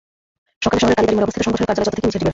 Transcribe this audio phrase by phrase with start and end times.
[0.63, 2.29] সকালে শহরের কালীবাড়ি মোড়ে অবস্থিত সংগঠনের কার্যালয় চত্বর থেকে মিছিলটি বের হয়।